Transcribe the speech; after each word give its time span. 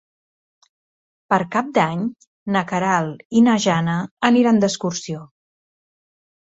Per 1.33 1.39
Cap 1.57 1.69
d'Any 1.75 2.01
na 2.57 2.65
Queralt 2.73 3.39
i 3.43 3.47
na 3.51 3.61
Jana 3.69 4.01
aniran 4.33 4.67
d'excursió. 4.67 5.25